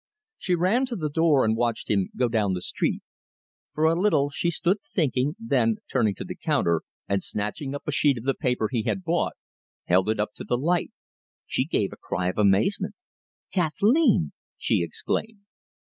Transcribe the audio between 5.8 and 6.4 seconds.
turning to the